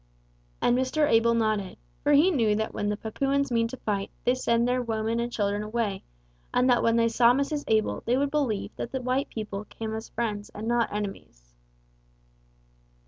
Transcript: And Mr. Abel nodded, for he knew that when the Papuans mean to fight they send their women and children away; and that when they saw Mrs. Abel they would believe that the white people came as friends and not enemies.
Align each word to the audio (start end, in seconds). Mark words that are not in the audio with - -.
And 0.63 0.75
Mr. 0.75 1.07
Abel 1.07 1.35
nodded, 1.35 1.77
for 2.01 2.13
he 2.13 2.31
knew 2.31 2.55
that 2.55 2.73
when 2.73 2.89
the 2.89 2.97
Papuans 2.97 3.51
mean 3.51 3.67
to 3.67 3.77
fight 3.77 4.09
they 4.23 4.33
send 4.33 4.67
their 4.67 4.81
women 4.81 5.19
and 5.19 5.31
children 5.31 5.61
away; 5.61 6.01
and 6.51 6.67
that 6.71 6.81
when 6.81 6.95
they 6.95 7.07
saw 7.07 7.33
Mrs. 7.35 7.63
Abel 7.67 8.01
they 8.07 8.17
would 8.17 8.31
believe 8.31 8.75
that 8.77 8.91
the 8.91 8.99
white 8.99 9.29
people 9.29 9.65
came 9.65 9.93
as 9.93 10.09
friends 10.09 10.49
and 10.55 10.67
not 10.67 10.91
enemies. 10.91 11.53